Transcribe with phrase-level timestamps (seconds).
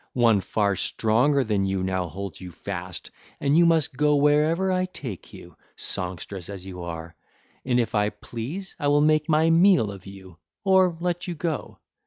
[0.13, 4.85] One far stronger than you now holds you fast, and you must go wherever I
[4.85, 7.15] take you, songstress as you are.
[7.63, 11.77] And if I please I will make my meal of you, or let you go.